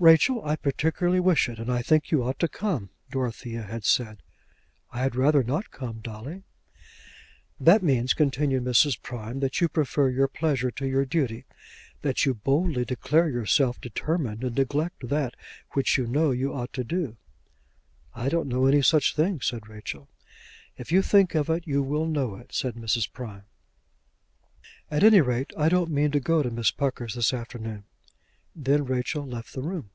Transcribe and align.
"Rachel, 0.00 0.40
I 0.44 0.54
particularly 0.54 1.18
wish 1.18 1.48
it, 1.48 1.58
and 1.58 1.72
I 1.72 1.82
think 1.82 2.04
that 2.04 2.12
you 2.12 2.22
ought 2.22 2.38
to 2.38 2.46
come," 2.46 2.90
Dorothea 3.10 3.62
had 3.64 3.84
said. 3.84 4.22
"I 4.92 5.00
had 5.02 5.16
rather 5.16 5.42
not 5.42 5.72
come, 5.72 5.98
Dolly." 5.98 6.44
"That 7.58 7.82
means," 7.82 8.14
continued 8.14 8.62
Mrs. 8.62 9.02
Prime, 9.02 9.40
"that 9.40 9.60
you 9.60 9.68
prefer 9.68 10.08
your 10.08 10.28
pleasure 10.28 10.70
to 10.70 10.86
your 10.86 11.04
duty; 11.04 11.46
that 12.02 12.24
you 12.24 12.32
boldly 12.32 12.84
declare 12.84 13.28
yourself 13.28 13.80
determined 13.80 14.42
to 14.42 14.50
neglect 14.50 15.08
that 15.08 15.34
which 15.72 15.98
you 15.98 16.06
know 16.06 16.30
you 16.30 16.54
ought 16.54 16.72
to 16.74 16.84
do." 16.84 17.16
"I 18.14 18.28
don't 18.28 18.46
know 18.46 18.66
any 18.66 18.82
such 18.82 19.16
thing," 19.16 19.40
said 19.40 19.66
Rachel. 19.66 20.08
"If 20.76 20.92
you 20.92 21.02
think 21.02 21.34
of 21.34 21.50
it 21.50 21.66
you 21.66 21.82
will 21.82 22.06
know 22.06 22.36
it," 22.36 22.54
said 22.54 22.76
Mrs. 22.76 23.10
Prime. 23.12 23.46
"At 24.92 25.02
any 25.02 25.20
rate 25.22 25.50
I 25.58 25.68
don't 25.68 25.90
mean 25.90 26.12
to 26.12 26.20
go 26.20 26.44
to 26.44 26.52
Miss 26.52 26.70
Pucker's 26.70 27.16
this 27.16 27.34
afternoon." 27.34 27.82
Then 28.60 28.86
Rachel 28.86 29.24
left 29.24 29.52
the 29.54 29.62
room. 29.62 29.90